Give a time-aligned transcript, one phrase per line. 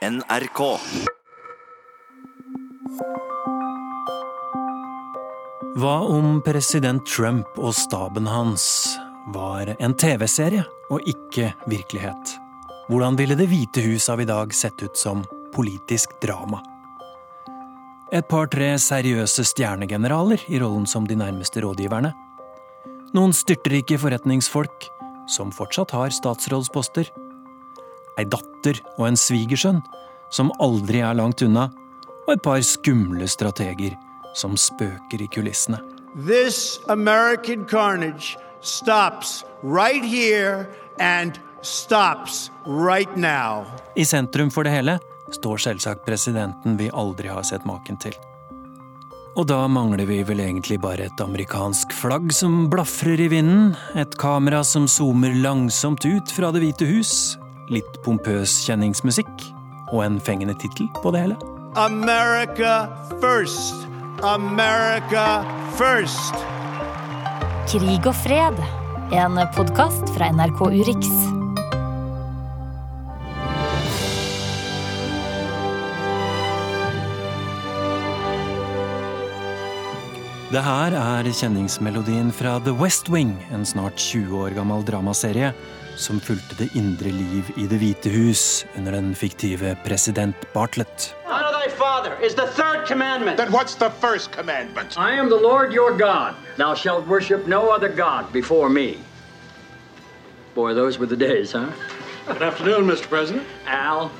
[0.00, 0.60] NRK.
[5.76, 8.64] Hva om president Trump og staben hans
[9.34, 12.32] var en TV-serie og ikke virkelighet?
[12.88, 15.20] Hvordan ville Det hvite hus av i dag sett ut som
[15.52, 16.64] politisk drama?
[18.08, 22.14] Et par-tre seriøse stjernegeneraler i rollen som de nærmeste rådgiverne.
[23.12, 24.88] Noen styrtrike forretningsfolk
[25.28, 27.12] som fortsatt har statsrådsposter.
[28.18, 29.80] Ei datter og en svigersønn
[30.30, 31.68] som aldri er langt unna.
[32.26, 33.96] Og et par skumle strateger
[34.38, 35.80] som spøker i kulissene.
[36.26, 40.66] This American carnage stops right here
[40.98, 43.64] and stops right now.
[43.96, 44.98] I sentrum for det hele
[45.30, 48.14] står selvsagt presidenten vi aldri har sett maken til.
[49.38, 54.16] Og da mangler vi vel egentlig bare et amerikansk flagg som blafrer i vinden, et
[54.18, 57.12] kamera som zoomer langsomt ut fra Det hvite hus,
[57.70, 59.46] litt pompøs kjenningsmusikk
[59.90, 61.38] og en fengende tittel på det hele.
[61.78, 62.90] America
[63.22, 63.86] first.
[64.26, 65.42] America
[65.78, 66.34] first.
[67.70, 68.58] Krig og fred.
[69.14, 71.10] En podkast fra NRK Urix.
[80.50, 85.52] Det her er kjenningsmelodien fra The West Wing, en snart 20 år gammel dramaserie
[85.96, 91.14] som fulgte det indre liv i Det hvite hus under den fiktive president Bartlett.
[91.80, 93.36] Father is the third commandment.
[93.36, 94.98] Then what's the first commandment?
[94.98, 96.34] I am the Lord your God.
[96.56, 98.98] Thou shalt worship no other God before me.
[100.54, 101.70] Boy, those were the days, huh?
[102.26, 103.08] Good afternoon, Mr.
[103.08, 103.46] President.
[103.66, 104.10] Al,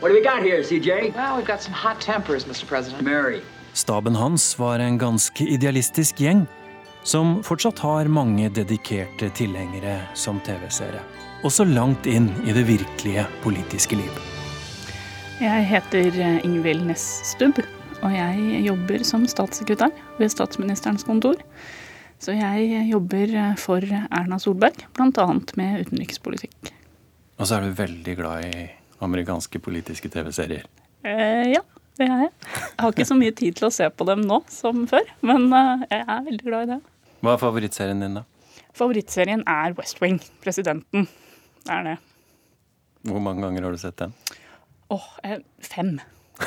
[0.00, 1.14] what do we got here, CJ?
[1.14, 2.66] Well, we've got some hot tempers, Mr.
[2.66, 3.02] President.
[3.02, 3.42] Mary.
[3.72, 6.46] Staben hans var en ganske idealistisk gjeng,
[7.04, 11.02] som fortsatt har mange dedikerte tilhengere som TV-serie.
[11.44, 14.20] Også langt inn i det virkelige politiske liv.
[15.42, 17.60] Jeg heter Ingvild Næss Stubb,
[18.00, 21.36] og jeg jobber som statssekretær ved statsministerens kontor.
[22.22, 25.26] Så jeg jobber for Erna Solberg, bl.a.
[25.60, 26.72] med utenrikspolitikk.
[27.36, 28.64] Og så er du veldig glad i
[29.04, 30.64] amerikanske politiske TV-serier.
[31.04, 31.60] Eh, ja,
[31.98, 32.32] det er jeg.
[32.54, 35.50] Jeg har ikke så mye tid til å se på dem nå som før, men
[35.52, 36.80] eh, jeg er veldig glad i det.
[37.24, 38.24] Hva er favorittserien din, da?
[38.76, 41.06] Favorittserien er West Wing, Presidenten.
[41.64, 41.94] Det er det.
[43.08, 44.12] Hvor mange ganger har du sett den?
[44.92, 45.96] Åh, eh, fem.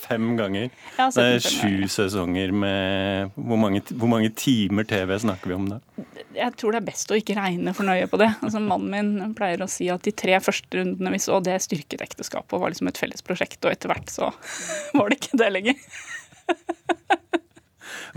[0.00, 0.70] Fem ganger?
[0.96, 5.80] Det er sju sesonger med hvor mange, hvor mange timer TV snakker vi om da?
[6.32, 8.30] Jeg tror det er best å ikke regne for nøye på det.
[8.40, 12.06] Altså, mannen min pleier å si at de tre første rundene vi så, det styrket
[12.06, 14.32] ekteskapet og var liksom et felles prosjekt, og etter hvert så
[14.96, 15.82] var det ikke det lenger.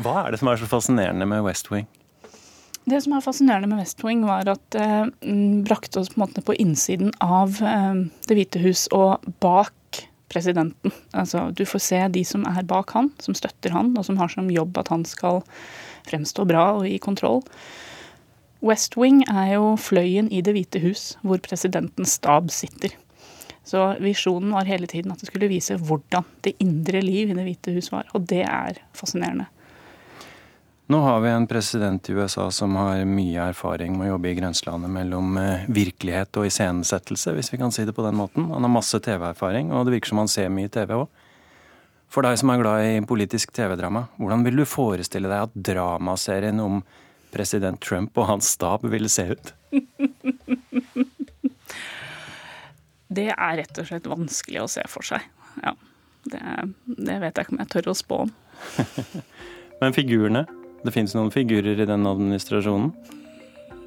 [0.02, 1.88] Hva er det som er så fascinerende med West Wing?
[2.90, 4.88] Det som er fascinerende med West Wing, var at det
[5.24, 10.04] mm, brakte oss på en måte på innsiden av eh, Det hvite hus og bak
[10.34, 10.92] presidenten.
[11.14, 14.32] Altså, du får se de som er bak han, som støtter han, og som har
[14.34, 15.44] som jobb at han skal
[16.10, 17.44] fremstå bra og i kontroll.
[18.64, 22.96] West Wing er jo fløyen i Det hvite hus, hvor presidentens stab sitter.
[23.64, 27.46] Så visjonen var hele tiden at det skulle vise hvordan det indre liv i Det
[27.48, 28.08] hvite hus var.
[28.16, 29.48] Og det er fascinerende.
[30.92, 34.36] Nå har vi en president i USA som har mye erfaring med å jobbe i
[34.36, 38.50] grenselandet mellom eh, virkelighet og iscenesettelse, hvis vi kan si det på den måten.
[38.52, 41.22] Han har masse TV-erfaring, og det virker som han ser mye TV òg.
[42.12, 46.60] For deg som er glad i politisk TV-drama, hvordan vil du forestille deg at dramaserien
[46.62, 46.82] om
[47.34, 49.54] president Trump og hans stab ville se ut?
[53.14, 55.22] Det er rett og slett vanskelig å se for seg.
[55.62, 55.76] Ja,
[56.26, 56.40] det,
[56.82, 58.32] det vet jeg ikke om jeg tør å spå om.
[59.84, 60.48] Men figurene?
[60.84, 62.94] Det fins noen figurer i den administrasjonen?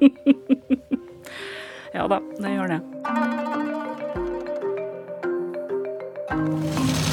[1.93, 2.81] Ja da, det gjør det.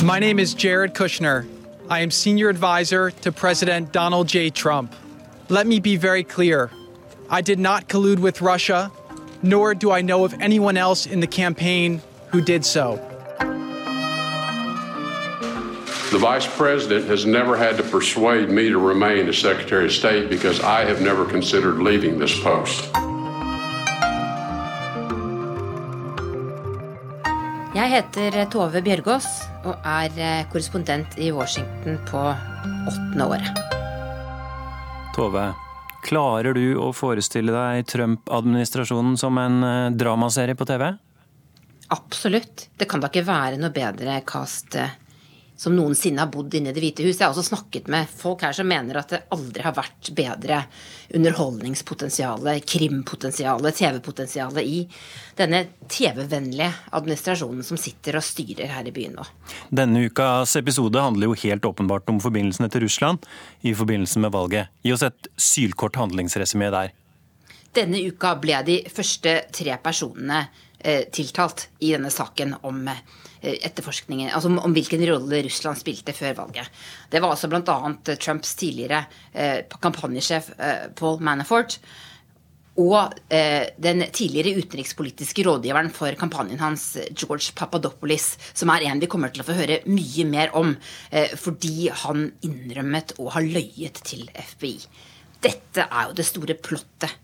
[0.05, 1.47] My name is Jared Kushner.
[1.89, 4.51] I am senior advisor to President Donald J.
[4.51, 4.95] Trump.
[5.49, 6.71] Let me be very clear.
[7.31, 8.91] I did not collude with Russia,
[9.43, 12.03] nor do I know of anyone else in the campaign
[12.33, 12.99] who did so.
[16.25, 20.59] Vice President has never had to persuade me to remain as Secretary of State because
[20.59, 22.89] I have never considered leaving this post.
[27.77, 29.29] Jeg heter Tove Bjørgaas
[29.69, 32.25] og er eh, korrespondent i Washington på
[32.89, 33.63] åttende året.
[35.13, 35.47] Tove,
[36.09, 40.89] klarer du å forestille deg Trump-administrasjonen som en eh, dramaserie på TV?
[41.93, 42.71] Absolutt.
[42.81, 45.03] Det kan da ikke være noe bedre cast eh,
[45.57, 47.19] som noensinne har bodd inne i Det hvite hus.
[47.21, 50.65] Jeg har også snakket med folk her som mener at det aldri har vært bedre
[51.15, 54.81] underholdningspotensialet, krimpotensialet, TV-potensialet i
[55.39, 59.27] denne TV-vennlige administrasjonen som sitter og styrer her i byen nå.
[59.71, 63.23] Denne ukas episode handler jo helt åpenbart om forbindelsene til Russland
[63.63, 64.75] i forbindelse med valget.
[64.83, 66.95] Gi oss et sylkort handlingsresymé der.
[67.75, 70.45] Denne uka ble de første tre personene
[70.79, 73.01] eh, tiltalt i denne saken om eh,
[73.45, 76.83] etterforskningen, altså om, hvilken rolle Russland spilte før valget.
[77.11, 77.77] Det var altså bl.a.
[78.17, 81.79] Trumps tidligere eh, kampanjesjef eh, Paul Manafort
[82.81, 89.11] og eh, den tidligere utenrikspolitiske rådgiveren for kampanjen hans, George Papadopoulos, som er en vi
[89.11, 90.75] kommer til å få høre mye mer om,
[91.11, 94.75] eh, fordi han innrømmet å ha løyet til FBI.
[95.45, 97.21] Dette er jo det store plottet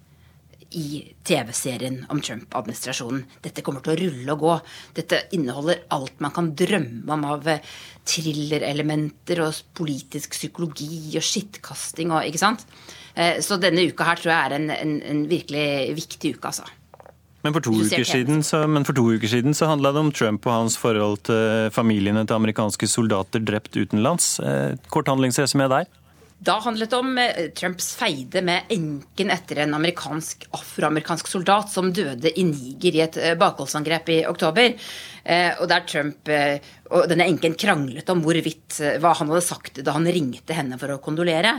[0.76, 3.24] i TV-serien om Trump-administrasjonen.
[3.42, 4.56] Dette kommer til å rulle og gå.
[4.96, 7.62] Dette inneholder alt man kan drømme om av eh,
[8.06, 12.66] thrillerelementer og politisk psykologi og skittkasting og ikke sant.
[13.14, 15.64] Eh, så denne uka her tror jeg er en, en, en virkelig
[15.98, 16.68] viktig uke, altså.
[17.40, 17.64] Men for,
[18.04, 21.22] siden, så, men for to uker siden så handla det om Trump og hans forhold
[21.24, 24.34] til familiene til amerikanske soldater drept utenlands.
[24.92, 25.88] Kort handlingsreise med der?
[26.40, 31.90] Da handlet det om eh, Trumps feide med enken etter en amerikansk, afroamerikansk soldat som
[31.92, 34.72] døde i Niger i et eh, bakholdsangrep i oktober.
[35.20, 36.30] Eh, og der Trump
[36.90, 40.90] og denne enken kranglet om hvorvidt hva han hadde sagt da han ringte henne for
[40.90, 41.52] å kondolere.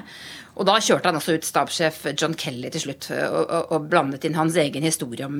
[0.57, 4.25] Og da kjørte han også ut stabssjef John Kelly til slutt og, og, og blandet
[4.28, 5.38] inn hans egen historie om,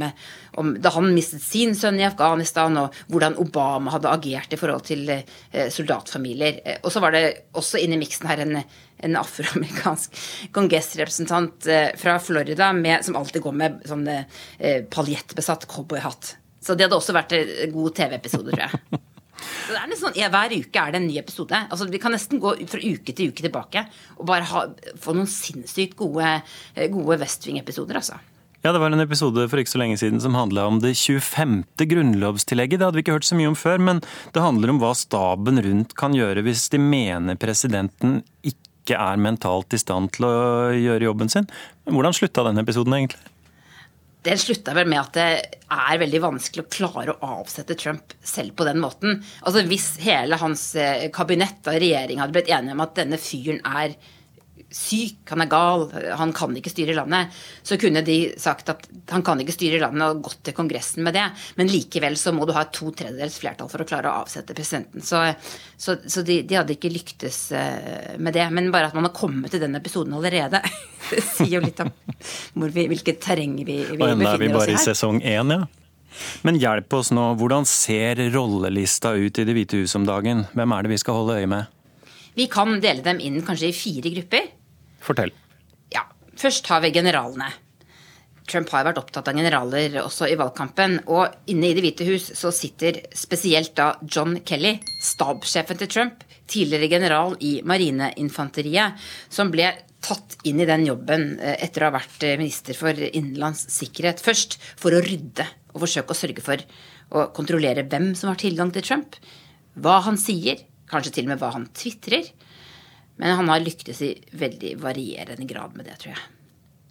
[0.62, 4.88] om, da han mistet sin sønn i Afghanistan, og hvordan Obama hadde agert i forhold
[4.88, 5.12] til
[5.52, 6.62] soldatfamilier.
[6.86, 7.26] Og så var det
[7.60, 8.62] også inne i miksen her en,
[9.06, 10.20] en afroamerikansk
[10.56, 16.36] kongressrepresentant eh, fra Florida med, som alltid går med sånn eh, paljettbesatt cowboyhatt.
[16.62, 19.02] Så det hadde også vært en god TV-episode, tror jeg.
[19.42, 21.64] Så det er sånn, ja, Hver uke er det en ny episode.
[21.74, 23.88] Altså, vi kan nesten gå fra uke til uke tilbake
[24.20, 24.68] og bare ha,
[25.02, 26.36] få noen sinnssykt gode,
[26.76, 27.98] eh, gode West Wing-episoder.
[28.02, 28.20] altså.
[28.62, 31.64] Ja, Det var en episode for ikke så lenge siden som handla om det 25.
[31.90, 32.78] grunnlovstillegget.
[32.78, 34.04] Det hadde vi ikke hørt så mye om før, men
[34.36, 39.76] det handler om hva staben rundt kan gjøre hvis de mener presidenten ikke er mentalt
[39.76, 40.34] i stand til å
[40.74, 41.46] gjøre jobben sin.
[41.86, 43.22] Hvordan slutta den episoden egentlig?
[44.22, 45.28] det slutta vel med at det
[45.74, 49.22] er veldig vanskelig å klare å avsette Trump selv på den måten.
[49.42, 53.62] Altså Hvis hele hans eh, kabinett og regjering hadde blitt enige om at denne fyren
[53.66, 53.96] er
[54.72, 55.86] syk, han er gal,
[56.18, 60.06] han kan ikke styre landet, så kunne de sagt at han kan ikke styre landet
[60.08, 61.28] og gått til Kongressen med det.
[61.60, 65.04] Men likevel så må du ha to tredjedels flertall for å klare å avsette presidenten.
[65.06, 65.24] Så,
[65.76, 68.48] så, så de, de, hadde ikke lyktes eh, med det.
[68.56, 70.64] Men bare at man har kommet til den episoden allerede,
[71.12, 71.92] det sier jo litt om
[72.72, 74.08] vi, hvilket terreng vi, vi befinner oss i her.
[74.08, 75.62] Og ennå er vi bare i sesong én, ja.
[76.44, 80.44] Men hjelp oss nå, hvordan ser rollelista ut i Det hvite hus om dagen?
[80.52, 81.78] Hvem er det vi skal holde øye med?
[82.36, 84.50] Vi kan dele dem inn kanskje i fire grupper.
[85.02, 85.34] Fortell.
[85.94, 86.06] Ja,
[86.40, 87.52] Først har vi generalene.
[88.52, 90.98] Trump har vært opptatt av generaler også i valgkampen.
[91.12, 96.26] Og inne i Det hvite hus så sitter spesielt da John Kelly, stabssjefen til Trump,
[96.52, 99.00] tidligere general i marineinfanteriet,
[99.32, 99.70] som ble
[100.02, 104.24] tatt inn i den jobben eh, etter å ha vært eh, minister for innenlands sikkerhet.
[104.24, 106.64] Først for å rydde og forsøke å sørge for
[107.12, 109.16] å kontrollere hvem som har tilgang til Trump,
[109.78, 112.32] hva han sier, kanskje til og med hva han tvitrer.
[113.20, 116.30] Men han har lyktes i veldig varierende grad med det, tror jeg.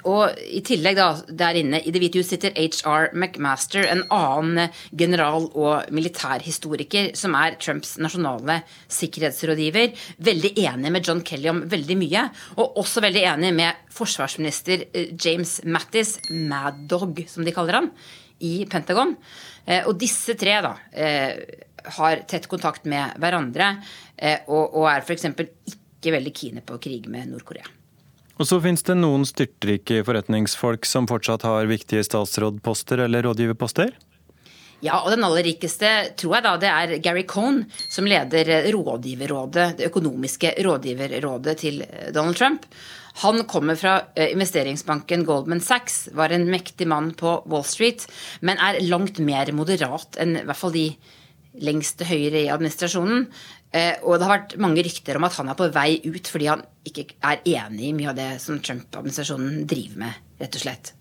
[0.09, 1.09] Og i tillegg, da,
[1.43, 7.37] der inne i Det hvite hus sitter HR McMaster, en annen general- og militærhistoriker som
[7.37, 9.93] er Trumps nasjonale sikkerhetsrådgiver.
[10.31, 12.27] Veldig enig med John Kelly om veldig mye.
[12.57, 17.91] Og også veldig enig med forsvarsminister eh, James Mattis, Mad Dog, som de kaller han,
[18.41, 19.17] i Pentagon.
[19.67, 21.67] Eh, og disse tre da eh,
[21.97, 23.71] har tett kontakt med hverandre
[24.53, 25.23] og er f.eks.
[25.33, 27.69] ikke ikke veldig kine på å krige med Nord-Korea.
[28.41, 33.93] Og så finnes det noen styrtrike forretningsfolk som fortsatt har viktige statsrådposter eller rådgiverposter?
[34.81, 39.67] Ja, og den aller rikeste tror jeg da det er Gary Cohn, som leder rådgiverrådet,
[39.77, 41.83] det økonomiske rådgiverrådet til
[42.17, 42.65] Donald Trump.
[43.21, 48.07] Han kommer fra eh, investeringsbanken Goldman Sachs, var en mektig mann på Wall Street,
[48.41, 50.87] men er langt mer moderat enn i hvert fall de
[51.59, 53.27] lengst til høyre i administrasjonen.
[53.75, 56.51] Eh, og det har vært mange rykter om at han er på vei ut fordi
[56.51, 60.93] han ikke er enig i mye av det som Trump-administrasjonen driver med, rett og slett.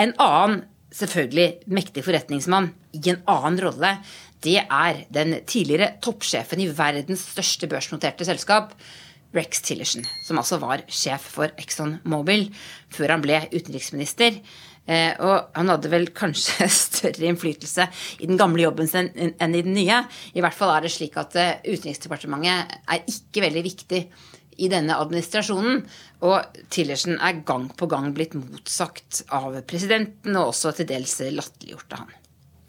[0.00, 0.64] En annen
[0.94, 3.96] selvfølgelig mektig forretningsmann i en annen rolle,
[4.44, 8.74] det er den tidligere toppsjefen i verdens største børsnoterte selskap,
[9.34, 12.46] Rex Tillerson, som altså var sjef for Exxon Mobil
[12.94, 14.36] før han ble utenriksminister.
[14.84, 17.86] Eh, og han hadde vel kanskje større innflytelse
[18.20, 20.02] i den gamle jobben sin enn i den nye.
[20.36, 24.02] I hvert fall er det slik at eh, Utenriksdepartementet er ikke veldig viktig
[24.60, 25.80] i denne administrasjonen.
[26.28, 31.96] Og Tillersen er gang på gang blitt motsagt av presidenten, og også til dels latterliggjort
[31.96, 32.18] av han.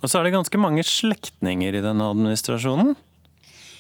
[0.04, 2.96] Og så er det ganske mange slektninger i denne administrasjonen.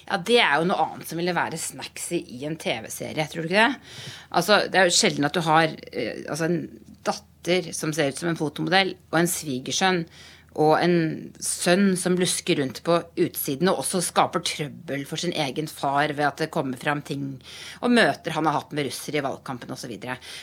[0.05, 3.49] Ja, Det er jo noe annet som ville være snacksy i en TV-serie, tror du
[3.49, 3.93] ikke det?
[4.31, 6.59] Altså, Det er jo sjelden at du har eh, altså en
[7.05, 7.34] datter
[7.75, 10.05] som ser ut som en fotomodell, og en svigersønn
[10.55, 10.99] og en
[11.43, 16.23] sønn som lusker rundt på utsiden og også skaper trøbbel for sin egen far ved
[16.29, 17.25] at det kommer fram ting
[17.81, 19.97] og møter han har hatt med russere i valgkampen osv.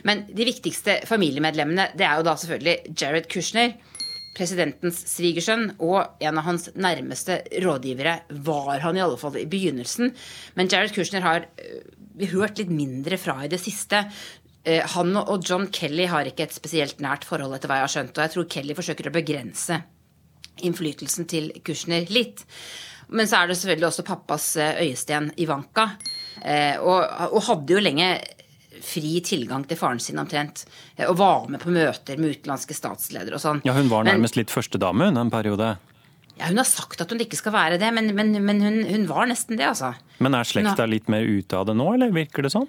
[0.09, 3.73] Men de viktigste familiemedlemmene det er jo da selvfølgelig Jared Kushner,
[4.37, 10.13] presidentens svigersønn, og en av hans nærmeste rådgivere var han i alle fall i begynnelsen.
[10.57, 11.49] Men Jared Kushner har
[12.17, 14.05] vi hørt litt mindre fra i det siste.
[14.65, 17.95] Eh, han og John Kelly har ikke et spesielt nært forhold, etter hva jeg har
[17.97, 18.15] skjønt.
[18.17, 19.81] Og jeg tror Kelly forsøker å begrense
[20.63, 22.45] innflytelsen til Kushner litt.
[23.13, 25.91] Men så er det selvfølgelig også pappas eh, øyesten Ivanka.
[26.41, 27.03] Eh, og,
[27.33, 28.13] og hadde jo lenge
[28.83, 30.65] fri tilgang til faren sin omtrent.
[31.09, 33.63] Og var med på møter med utenlandske statsledere og sånn.
[33.67, 35.75] Ja, hun var nærmest men, litt førstedame hun en periode.
[36.39, 39.05] Ja, Hun har sagt at hun ikke skal være det, men, men, men hun, hun,
[39.11, 39.93] var nesten det, altså.
[40.25, 42.67] Men er slekta litt mer ute av det nå, eller virker det sånn?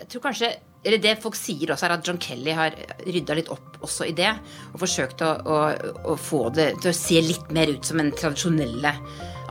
[0.00, 2.74] Jeg tror kanskje eller Det folk sier også, er at John Kelly har
[3.06, 4.32] rydda litt opp også i det.
[4.72, 5.58] Og forsøkt å, å,
[6.10, 8.90] å, få det til å se litt mer ut som en tradisjonelle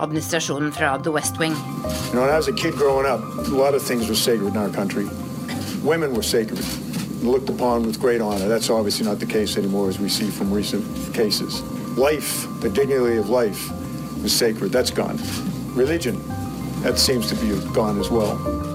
[0.02, 1.56] administrasjonen fra The West Wing.
[2.12, 4.70] You know, as a kid growing up, a lot of things were sacred in our
[4.70, 5.08] country.
[5.84, 6.60] Women were sacred,
[7.24, 8.50] looked upon with great honor.
[8.50, 10.84] That's obviously not the case anymore, as we see from recent
[11.14, 11.62] cases.
[11.96, 13.72] Life, the dignity of life,
[14.22, 14.74] was sacred.
[14.74, 15.18] That's gone.
[15.76, 16.20] Religion,
[16.84, 18.71] that seems to be gone as well.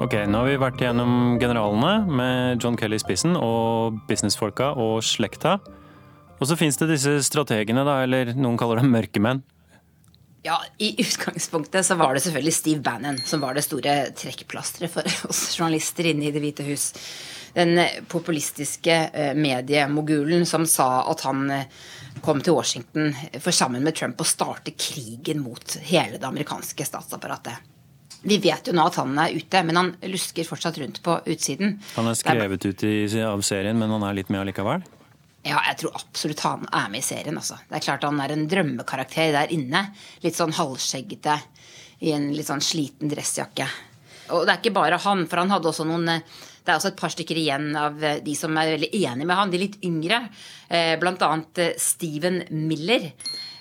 [0.00, 5.02] Ok, Nå har vi vært gjennom generalene med John Kelly i spissen, og businessfolka og
[5.04, 5.58] slekta.
[6.40, 9.42] Og så fins det disse strategene, da, eller noen kaller dem mørkemenn.
[10.40, 15.04] Ja, I utgangspunktet så var det selvfølgelig Steve Bannon som var det store trekkplasteret for
[15.28, 16.86] oss journalister inne i Det hvite hus.
[17.52, 17.76] Den
[18.08, 21.68] populistiske eh, mediemogulen som sa at han eh,
[22.24, 27.68] kom til Washington for sammen med Trump å starte krigen mot hele det amerikanske statsapparatet.
[28.22, 31.78] Vi vet jo nå at han er ute, men han lusker fortsatt rundt på utsiden.
[31.96, 34.84] Han er skrevet ut i, av serien, men han er litt med allikevel?
[35.46, 37.38] Ja, jeg tror absolutt han er med i serien.
[37.40, 37.56] Altså.
[37.68, 39.86] Det er klart Han er en drømmekarakter der inne.
[40.20, 41.38] Litt sånn halvskjeggete
[42.04, 43.68] i en litt sånn sliten dressjakke.
[44.36, 46.20] Og det er ikke bare han, for han hadde også noen
[46.60, 49.52] det er også et par stykker igjen av de som er veldig enige med han,
[49.52, 50.20] de litt yngre.
[50.68, 53.08] Eh, blant annet eh, Steven Miller.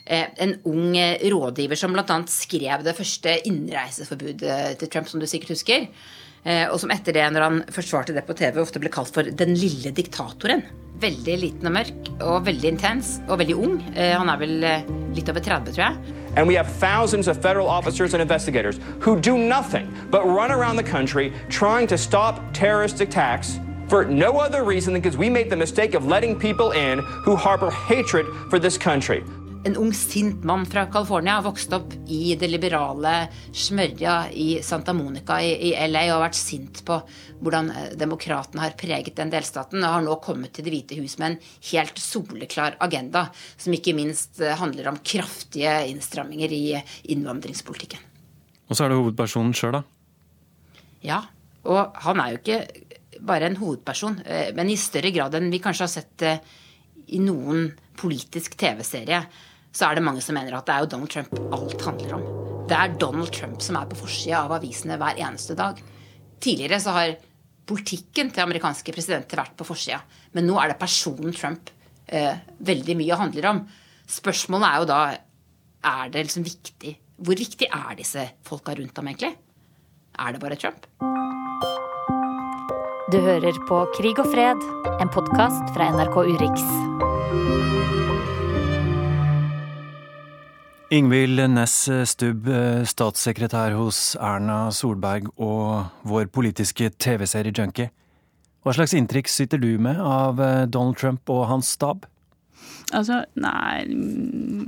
[0.09, 2.15] Eh, en ung eh, rådgiver som bl.a.
[2.25, 5.85] skrev det første innreiseforbudet til Trump, som du sikkert husker.
[6.41, 9.29] Eh, og som etter det, når han forsvarte det på TV, ofte ble kalt for
[9.29, 10.65] 'den lille diktatoren'.
[10.99, 13.77] Veldig liten og mørk og veldig intens og veldig ung.
[13.95, 14.55] Han er vel
[15.15, 15.95] litt over 30, tror jeg.
[16.35, 20.75] And we have thousands of federal officers and investigators who do nothing but run around
[20.75, 25.49] the country trying to stop terrorist attacks for no other reason than because we made
[25.49, 29.23] the mistake of letting people in who harbor hatred for this country
[29.63, 35.39] en ung, sint mann fra California vokst opp i det liberale smørja i Santa Monica
[35.43, 36.99] i, i, LA og har vært sint på
[37.41, 41.17] hvordan eh, demokratene har preget den delstaten, og har nå kommet til Det hvite hus
[41.19, 41.39] med en
[41.71, 46.63] helt soleklar agenda, som ikke minst eh, handler om kraftige innstramminger i
[47.11, 48.05] innvandringspolitikken.
[48.69, 49.83] Og så er det hovedpersonen sjøl, da?
[51.03, 51.19] Ja.
[51.67, 55.59] Og han er jo ikke bare en hovedperson, eh, men i større grad enn vi
[55.63, 56.27] kanskje har sett
[57.09, 59.23] i noen politisk TV-serie
[59.75, 62.27] så er det mange som mener at det er jo Donald Trump alt handler om.
[62.69, 65.79] Det er Donald Trump som er på forsida av avisene hver eneste dag.
[66.41, 67.15] Tidligere så har
[67.69, 69.99] politikken til amerikanske presidenter vært på forsida,
[70.33, 71.69] men nå er det personen Trump
[72.07, 73.61] eh, veldig mye handler om.
[74.09, 75.01] Spørsmålet er jo da
[75.89, 79.33] er det liksom viktig Hvor viktig er disse folka rundt ham, egentlig?
[80.19, 80.87] Er det bare Trump?
[83.11, 84.63] Du hører på Krig og fred,
[85.01, 86.63] en podkast fra NRK Urix.
[90.89, 92.47] Ingvild Næss Stubb,
[92.89, 97.91] statssekretær hos Erna Solberg og vår politiske TV-serie-junkie.
[98.65, 102.07] Hva slags inntrykk sitter du med av eh, Donald Trump og hans stab?
[102.95, 104.65] Altså, nei mm,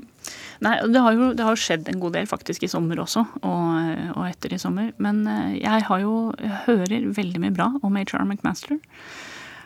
[0.61, 3.69] Nei, det har jo det har skjedd en god del faktisk i sommer også, og,
[4.13, 4.91] og, etter i sommer.
[5.01, 8.77] Men eh, jeg har jo jeg hører veldig mye bra om HR McMaster.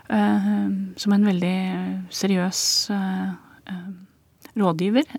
[0.05, 1.55] Uh, som en veldig
[2.13, 2.59] seriøs
[2.93, 3.31] uh,
[3.65, 3.87] uh,
[4.61, 5.09] rådgiver.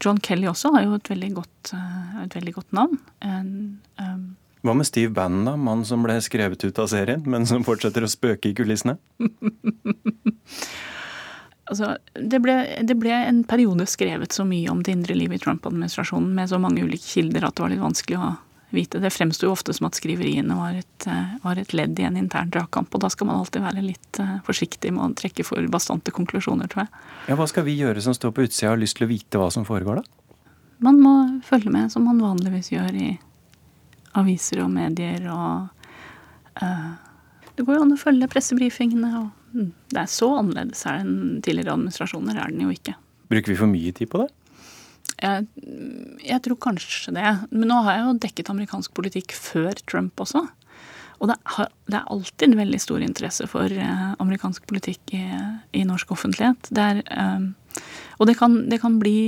[0.00, 2.98] John Kelly også har jo et veldig godt, eh, et veldig godt navn.
[3.20, 5.56] En, um, Hva med Steve Bannon, da?
[5.56, 8.96] Mannen som ble skrevet ut av serien, men som fortsetter å spøke i kulissene?
[11.70, 15.44] altså, det ble, det ble, en periode skrevet så mye om det indre livet i
[15.44, 18.34] Trump-administrasjonen med så mange ulike kilder at det var litt vanskelig å
[18.74, 19.00] vite.
[19.02, 22.16] Det fremsto jo ofte som at skriveriene var et, eh, var et, ledd i en
[22.16, 22.94] intern dragkamp.
[22.94, 26.70] Og da skal man alltid være litt eh, forsiktig med å trekke for bastante konklusjoner,
[26.70, 27.04] tror jeg.
[27.28, 29.40] Ja, Hva skal vi gjøre som står på utsida og har lyst til å vite
[29.40, 30.36] hva som foregår, da?
[30.80, 33.10] Man må følge med som man vanligvis gjør i
[34.16, 35.68] aviser og medier og
[36.62, 36.90] uh,
[37.54, 41.42] Det går jo an å følge pressebrifingene og mm, Det er så annerledes her enn
[41.44, 42.96] tidligere administrasjoner, er den jo ikke.
[43.30, 44.30] Bruker vi for mye tid på det?
[45.20, 45.46] Jeg,
[46.24, 47.34] jeg, tror kanskje det.
[47.52, 50.46] Men nå har jeg jo dekket amerikansk politikk før Trump også.
[51.20, 55.24] Og det, har, det er alltid veldig stor interesse for eh, amerikansk politikk i,
[55.76, 56.70] i norsk offentlighet.
[56.72, 57.82] Det er, eh,
[58.16, 59.18] og det kan, det kan bli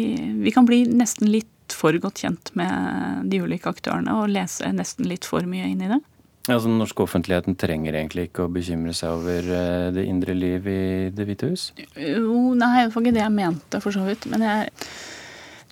[0.43, 5.07] Vi kan bli nesten litt for godt kjent med de ulike aktørene og lese nesten
[5.09, 6.01] litt for mye inn i det.
[6.49, 10.35] Ja, så Den norske offentligheten trenger egentlig ikke å bekymre seg over eh, det indre
[10.35, 10.83] liv i
[11.15, 11.69] Det hvite hus?
[11.95, 14.27] Jo, nei, det var ikke det jeg mente, for så vidt.
[14.33, 14.73] Men jeg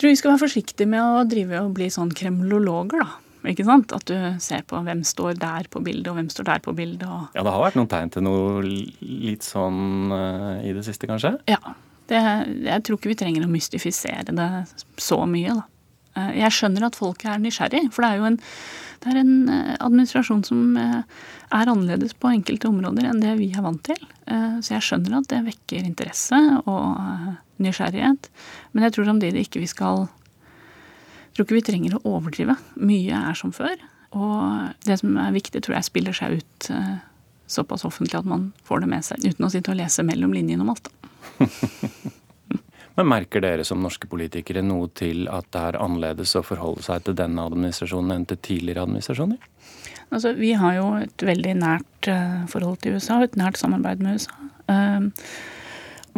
[0.01, 3.19] tror vi skal være forsiktige med å drive og bli sånn kremlologer, da.
[3.51, 3.93] Ikke sant?
[3.97, 7.07] At du ser på hvem står der på bildet, og hvem står der på bildet.
[7.09, 7.31] Og...
[7.37, 11.39] Ja, det har vært noen tegn til noe litt sånn uh, i det siste, kanskje?
[11.49, 11.61] Ja.
[12.11, 12.21] Det,
[12.67, 14.49] jeg tror ikke vi trenger å mystifisere det
[15.01, 15.65] så mye, da.
[16.19, 18.39] Uh, jeg skjønner at folk er nysgjerrig, for det er jo en,
[19.03, 21.05] det er en uh, administrasjon som er
[21.51, 23.99] annerledes på enkelte områder enn det vi er vant til.
[24.31, 26.37] Så jeg skjønner at det vekker interesse
[26.71, 27.01] og
[27.59, 28.29] nysgjerrighet.
[28.71, 32.55] Men jeg tror samtidig ikke vi skal jeg tror ikke vi trenger å overdrive.
[32.79, 33.75] Mye er som før.
[34.19, 36.97] Og det som er viktig, tror jeg spiller seg ut eh,
[37.51, 40.67] såpass offentlig at man får det med seg, uten å sitte og lese mellom linjene
[40.67, 40.91] om alt.
[43.01, 47.07] Men merker dere som norske politikere noe til at det er annerledes å forholde seg
[47.07, 49.39] til denne administrasjonen enn til tidligere administrasjoner?
[50.11, 54.19] Altså, vi har jo et veldig nært eh, forhold til USA et nært samarbeid med
[54.19, 54.37] USA.
[54.69, 55.09] Uh,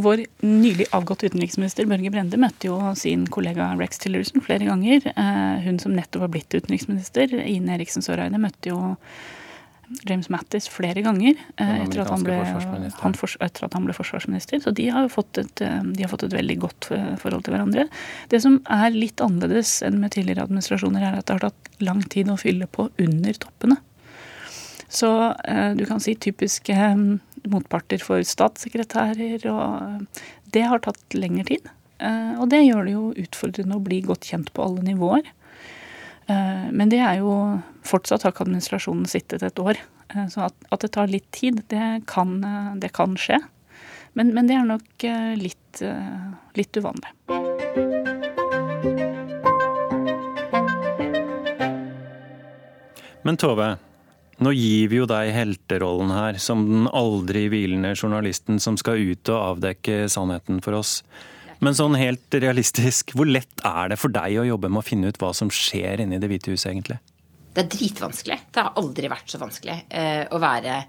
[0.03, 5.07] vår nylig avgåtte utenriksminister Børge Brende møtte jo sin kollega Rex Tillerson flere ganger.
[5.12, 8.97] Eh, hun som nettopp var blitt utenriksminister, Ine Eriksen Søreide, møtte jo
[10.09, 14.63] James Mattis flere ganger eh, etter at, ble, han, etter at, han ble, forsvarsminister.
[14.65, 16.91] Så de har, et, eh, de har fått et veldig godt
[17.23, 17.87] forhold til hverandre.
[18.33, 22.02] Det som er litt annerledes enn med tidligere administrasjoner, er at det har tatt lang
[22.13, 23.78] tid å fylle på under toppene.
[24.93, 25.09] Så
[25.73, 26.75] du kan si typiske
[27.49, 31.71] motparter for statssekretærer, og det har tatt lengre tid.
[32.02, 35.28] Eh, og det gjør det jo utfordrende å bli godt kjent på alle nivåer.
[36.30, 37.35] Eh, men det er jo
[37.82, 39.80] Fortsatt har ikke administrasjonen sittet et år.
[40.15, 42.39] Eh, så at, at det tar litt tid, det kan,
[42.78, 43.41] det kan skje.
[44.13, 45.06] Men, men, det er nok
[45.41, 45.80] litt,
[46.58, 47.15] litt uvanlig.
[53.25, 53.71] Men Tove,
[54.43, 59.30] nå gir vi jo deg helterollen her, som den aldri hvilende journalisten som skal ut
[59.30, 60.99] og avdekke sannheten for oss.
[61.63, 65.13] Men sånn helt realistisk, hvor lett er det for deg å jobbe med å finne
[65.13, 66.99] ut hva som skjer inne i Det hvite huset, egentlig?
[67.53, 68.39] Det er dritvanskelig.
[68.51, 70.81] Det har aldri vært så vanskelig eh, å være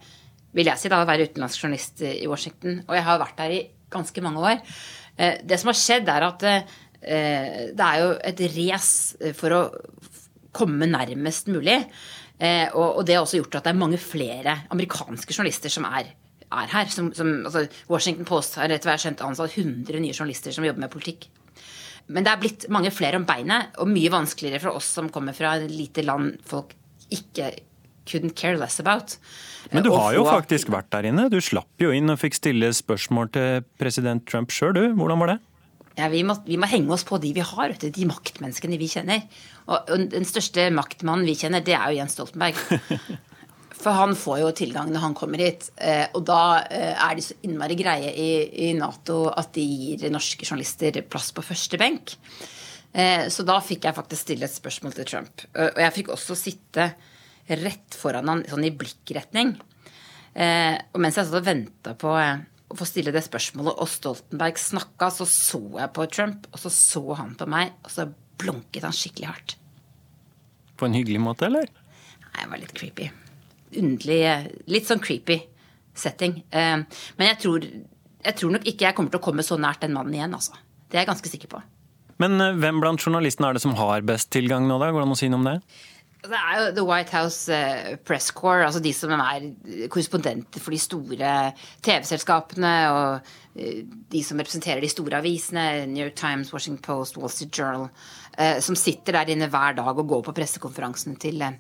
[0.54, 2.84] vil jeg si da, å være utenlandsk journalist i Washington.
[2.86, 3.62] Og jeg har vært der i
[3.94, 4.60] ganske mange år.
[5.18, 6.66] Eh, det som har skjedd, er at eh,
[7.74, 9.62] det er jo et race for å
[10.54, 11.80] komme nærmest mulig.
[12.38, 15.88] Eh, og, og, det har også gjort at det er mange flere amerikanske journalister som
[15.90, 16.14] er,
[16.62, 16.92] er her.
[16.94, 20.68] Som, som, altså Washington Post har etter hva jeg skjønt ansatt 100 nye journalister som
[20.68, 21.30] jobber med politikk.
[22.12, 25.36] Men det er blitt mange flere om beinet, og mye vanskeligere for oss som kommer
[25.38, 26.74] fra et lite land folk
[27.14, 27.54] ikke
[28.10, 29.16] couldn't care less about.
[29.72, 31.30] Men du har jo faktisk vært der inne.
[31.32, 34.84] Du slapp jo inn og fikk stille spørsmål til president Trump sjøl, du.
[34.98, 35.40] Hvordan var det?
[35.94, 39.28] Ja, vi må, vi må, henge oss på de vi har, de maktmenneskene vi kjenner.
[39.68, 42.58] Og, og den største maktmannen vi kjenner, det er jo Jens Stoltenberg.
[43.84, 45.68] For han får jo tilgang når han kommer hit.
[45.76, 48.30] Eh, og da eh, er de så innmari greie i,
[48.68, 52.16] i, Nato at de gir norske journalister plass på første benk.
[52.94, 55.46] Eh, så da fikk jeg faktisk stille et spørsmål til Trump.
[55.52, 56.94] Og jeg fikk også sitte
[57.60, 59.58] rett foran han sånn i blikkretning.
[60.34, 65.12] Og mens jeg satt og venta på å få stille det spørsmålet, og Stoltenberg snakka,
[65.14, 68.08] så så jeg på Trump, og så så han på meg, og så
[68.42, 69.58] blunket han skikkelig hardt.
[70.80, 71.70] På en hyggelig måte, eller?
[72.24, 73.12] Nei, det var litt creepy.
[73.80, 74.22] Underlig
[74.72, 75.40] Litt sånn creepy
[75.96, 76.42] setting.
[76.50, 76.82] Eh,
[77.18, 77.70] men jeg tror,
[78.24, 80.58] jeg tror nok ikke jeg kommer til å komme så nært den mannen igjen, altså.
[80.90, 81.64] Det er jeg ganske sikker på.
[82.22, 84.92] Men eh, hvem blant journalistene er det som har best tilgang nå, da?
[84.92, 85.58] Går det an å si noe om det?
[86.24, 89.50] Det er jo The White House uh, Press Corps, altså de som er
[89.92, 91.32] korrespondenter for de store
[91.84, 93.58] TV-selskapene, og
[94.14, 97.90] de som representerer de store avisene, New York Times, Washington Post, Wall Street Journal,
[98.64, 101.60] som sitter der inne hver dag og går på pressekonferansene til eh,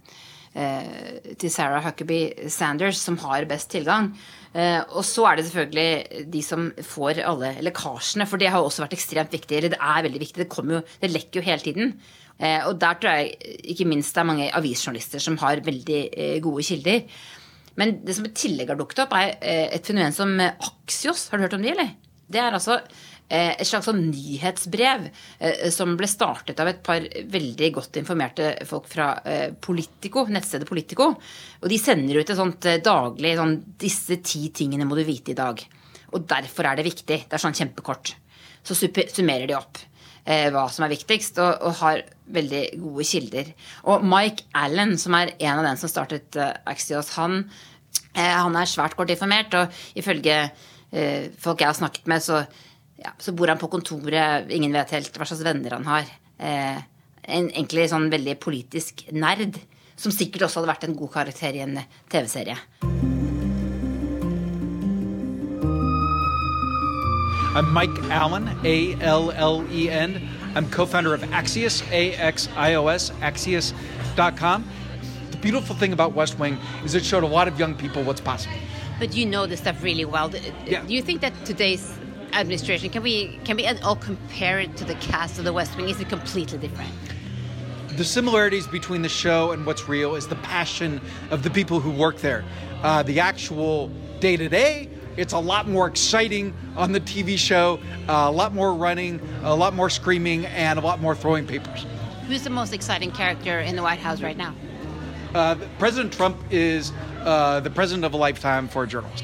[0.54, 4.12] til Sarah Huckaby Sanders, som har best tilgang.
[4.54, 8.84] Eh, og så er det selvfølgelig de som får alle lekkasjene, for det har også
[8.86, 9.58] vært ekstremt viktig.
[9.58, 10.44] Eller det er veldig viktig.
[10.44, 11.96] Det, jo, det lekker jo hele tiden.
[12.38, 16.38] Eh, og der tror jeg ikke minst det er mange avisjournalister som har veldig eh,
[16.44, 17.02] gode kilder.
[17.82, 21.32] Men det som i tillegg har dukket opp, er eh, et fenomen som Axios.
[21.32, 21.96] Har du hørt om de, eller?
[22.34, 27.04] Det er altså Eh, et slags sånn nyhetsbrev eh, som ble startet av et par
[27.04, 31.08] veldig godt informerte folk fra eh, Politico, nettstedet Politico.
[31.62, 35.40] Og de sender ut et sånt daglig sånn 'Disse ti tingene må du vite i
[35.40, 35.64] dag'.
[36.14, 37.24] Og derfor er det viktig.
[37.26, 38.14] Det er sånn kjempekort.
[38.64, 39.82] Så summerer de opp
[40.24, 43.50] hva som er viktigst, og, og, har veldig gode kilder.
[43.92, 47.42] Og Mike Allen, som er en av dem som startet Axios, han,
[48.16, 50.38] han er svært godt informert, og ifølge
[51.44, 52.46] folk jeg har snakket med, så
[53.02, 56.10] ja, så bor han på kontoret, ingen vet helt hva slags venner han har.
[56.38, 56.82] Eh,
[57.24, 59.58] en egentlig sånn veldig politisk nerd,
[59.96, 61.80] som sikkert også hadde vært en god karakter i en
[62.12, 62.58] TV-serie.
[67.54, 70.30] I'm Mike Allen, A-L-L-E-N.
[70.56, 74.66] I'm co-founder of Axios, A-X-I-O-S, Axios.com.
[75.32, 78.22] The beautiful thing about West Wing is it showed a lot of young people what's
[78.22, 78.58] possible.
[79.00, 80.32] But you know this stuff really well.
[80.66, 80.84] Yeah.
[80.86, 81.94] Do you think that today's
[82.34, 85.90] administration, can we can we all compare it to the cast of The West Wing?
[85.90, 86.92] Is it completely different?
[87.98, 91.92] The similarities between the show and what's real is the passion of the people who
[91.92, 92.44] work there.
[92.82, 97.80] Uh, the actual day to day, it's a lot more exciting on the TV show,
[98.10, 101.86] uh, a lot more running, a lot more screaming, and a lot more throwing papers.
[102.28, 104.56] Who's the most exciting character in the White House right now?
[105.36, 106.92] Uh, President Trump is
[107.22, 109.24] uh, the president of a lifetime for a journalist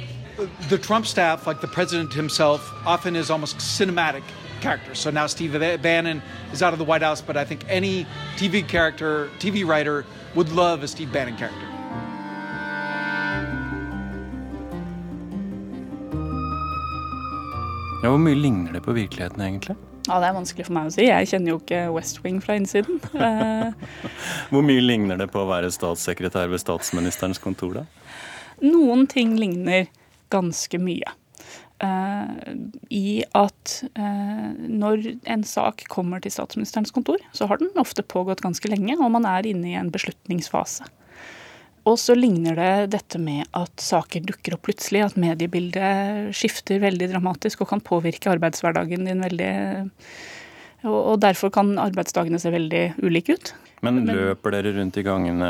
[0.69, 4.23] the Trump staff, like the president himself, often is almost cinematic
[4.61, 4.99] characters.
[4.99, 6.21] So now Steve Bannon
[6.53, 8.05] is out of the White House, but I think any
[8.37, 11.65] TV character, TV writer would love a Steve Bannon character.
[18.01, 19.75] Ja, Hvor mye ligner det på virkeligheten, egentlig?
[20.07, 21.03] Ja, Det er vanskelig for meg å si.
[21.05, 23.01] Jeg kjenner jo ikke West Wing fra innsiden.
[24.51, 27.83] Hvor mye ligner det på å være statssekretær ved statsministerens kontor, da?
[28.63, 29.89] Noen ting ligner
[30.33, 31.15] ganske mye.
[31.79, 32.27] Uh,
[32.91, 38.43] I at uh, når en sak kommer til statsministerens kontor, så har den ofte pågått
[38.43, 40.89] ganske lenge, og man er inne i en beslutningsfase.
[41.87, 47.07] Og så ligner det dette med at saker dukker opp plutselig, at mediebildet skifter veldig
[47.13, 49.53] dramatisk og kan påvirke arbeidshverdagen din veldig
[50.87, 53.53] og derfor kan arbeidsdagene se veldig ulike ut.
[53.85, 55.49] Men løper dere rundt i gangene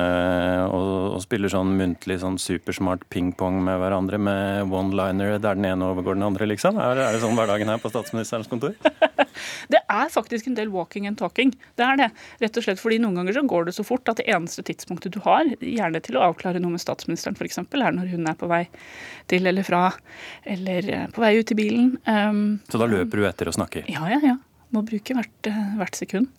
[0.69, 5.87] og, og spiller sånn muntlig sånn supersmart pingpong med hverandre med one-liner der den ene
[5.89, 6.77] overgår den andre, liksom?
[6.77, 8.75] Er, er det sånn hverdagen her på statsministerens kontor?
[9.73, 11.55] det er faktisk en del walking and talking.
[11.79, 12.09] Det er det.
[12.43, 15.17] Rett og slett fordi noen ganger så går det så fort at det eneste tidspunktet
[15.17, 18.49] du har, gjerne til å avklare noe med statsministeren f.eks., er når hun er på
[18.51, 18.65] vei
[19.29, 19.87] til eller fra,
[20.45, 21.95] eller eh, på vei ut i bilen.
[22.05, 23.89] Um, så da løper du etter og snakker?
[23.89, 24.37] Ja, ja, ja.
[24.75, 26.29] Må bruke hvert, eh, hvert sekund.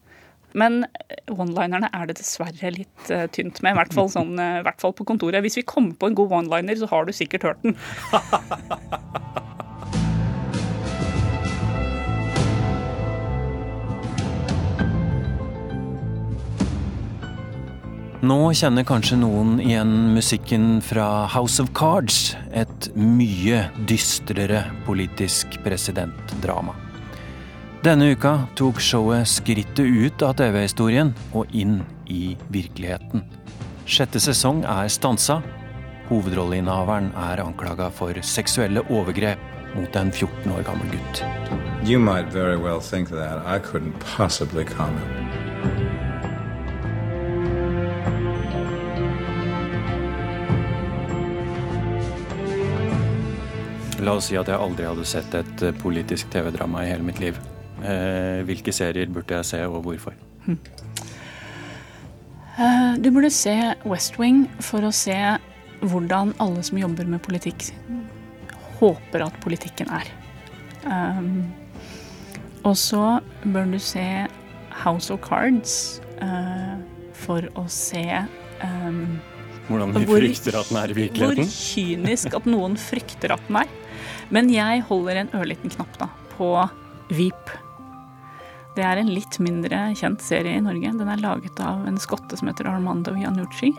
[0.54, 0.84] Men
[1.30, 5.06] one-linerne er det dessverre litt uh, tynt med, i hvert, sånn, uh, hvert fall på
[5.06, 5.44] kontoret.
[5.44, 7.78] Hvis vi kommer på en god one-liner, så har du sikkert hørt den.
[18.20, 26.89] Nå kjenner kanskje noen igjen musikken fra House of Cards, et mye dystrere politisk presidentdrama.
[27.80, 31.78] Denne uka tok showet skrittet ut av TV-historien og inn
[32.12, 33.22] i virkeligheten.
[33.88, 35.38] Sjette sesong er stansa.
[36.10, 39.40] Hovedrolleinnehaveren er anklaga for seksuelle overgrep
[39.78, 41.22] mot en 14 år gammel gutt.
[41.80, 43.40] You might very well think that.
[43.46, 45.08] I couldn't possibly comment.
[54.04, 57.40] La oss si at jeg aldri hadde sett et politisk TV-drama i hele mitt liv.
[57.80, 60.16] Eh, hvilke serier burde jeg se, og hvorfor?
[60.46, 60.58] Hm.
[63.00, 63.54] Du burde se
[63.88, 65.16] West Wing for å se
[65.80, 67.70] hvordan alle som jobber med politikk,
[68.80, 70.10] håper at politikken er.
[70.84, 71.46] Um,
[72.64, 74.04] og så bør du se
[74.82, 76.00] House of Cards
[77.16, 78.04] for å se
[79.70, 81.46] Hvordan hvor, frykter at den er i virkeligheten?
[81.46, 83.74] Hvor kynisk at noen frykter at den er.
[84.34, 86.52] Men jeg holder en ørliten knapp da, på
[87.14, 87.52] Veep.
[88.80, 90.94] Det er en litt mindre kjent serie i Norge.
[90.96, 93.74] Den er laget av en skotte som heter Armando Janucci.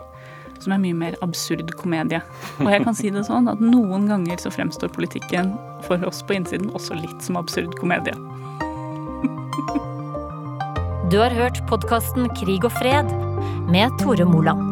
[0.62, 2.20] Som er mye mer absurd komedie.
[2.62, 5.56] Og jeg kan si det sånn at noen ganger så fremstår politikken
[5.88, 8.14] for oss på innsiden også litt som absurd komedie.
[11.10, 13.10] Du har hørt podkasten Krig og fred
[13.74, 14.71] med Tore Moland.